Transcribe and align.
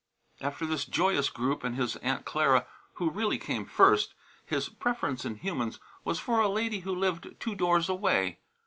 After 0.41 0.65
this 0.65 0.85
joyous 0.85 1.29
group 1.29 1.63
and 1.63 1.75
his 1.75 1.95
Aunt 1.97 2.25
Clara, 2.25 2.65
who 2.93 3.11
really 3.11 3.37
came 3.37 3.65
first, 3.67 4.15
his 4.43 4.67
preference 4.67 5.25
in 5.25 5.35
humans 5.35 5.79
was 6.03 6.17
for 6.19 6.39
a 6.39 6.49
lady 6.49 6.79
who 6.79 6.95
lived 6.95 7.35
two 7.39 7.53
doors 7.53 7.87
away. 7.87 8.39